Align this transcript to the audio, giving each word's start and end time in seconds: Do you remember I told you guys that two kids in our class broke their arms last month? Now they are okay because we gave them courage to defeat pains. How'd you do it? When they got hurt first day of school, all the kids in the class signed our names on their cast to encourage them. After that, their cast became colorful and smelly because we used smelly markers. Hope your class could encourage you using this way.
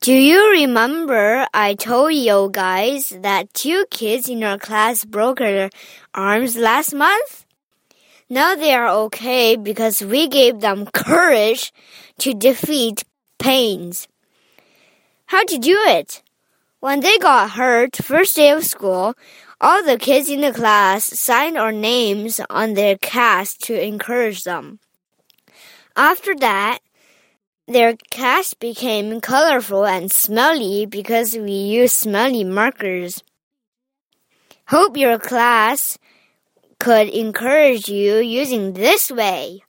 Do 0.00 0.14
you 0.14 0.52
remember 0.52 1.46
I 1.52 1.74
told 1.74 2.14
you 2.14 2.48
guys 2.50 3.10
that 3.20 3.52
two 3.52 3.84
kids 3.90 4.30
in 4.30 4.42
our 4.42 4.56
class 4.56 5.04
broke 5.04 5.40
their 5.40 5.68
arms 6.14 6.56
last 6.56 6.94
month? 6.94 7.44
Now 8.30 8.54
they 8.54 8.72
are 8.72 8.88
okay 9.04 9.56
because 9.56 10.00
we 10.00 10.26
gave 10.26 10.60
them 10.60 10.86
courage 10.86 11.70
to 12.20 12.32
defeat 12.32 13.04
pains. 13.38 14.08
How'd 15.26 15.50
you 15.50 15.58
do 15.58 15.76
it? 15.88 16.22
When 16.80 17.00
they 17.00 17.18
got 17.18 17.50
hurt 17.50 17.96
first 17.96 18.36
day 18.36 18.52
of 18.52 18.64
school, 18.64 19.12
all 19.60 19.84
the 19.84 19.98
kids 19.98 20.30
in 20.30 20.40
the 20.40 20.54
class 20.54 21.04
signed 21.04 21.58
our 21.58 21.72
names 21.72 22.40
on 22.48 22.72
their 22.72 22.96
cast 22.96 23.60
to 23.64 23.78
encourage 23.78 24.44
them. 24.44 24.80
After 25.94 26.34
that, 26.36 26.78
their 27.72 27.96
cast 28.10 28.58
became 28.58 29.20
colorful 29.20 29.86
and 29.86 30.10
smelly 30.10 30.86
because 30.86 31.36
we 31.36 31.52
used 31.52 31.94
smelly 31.94 32.44
markers. 32.44 33.22
Hope 34.68 34.96
your 34.96 35.18
class 35.18 35.98
could 36.78 37.08
encourage 37.08 37.88
you 37.88 38.16
using 38.16 38.72
this 38.72 39.10
way. 39.10 39.62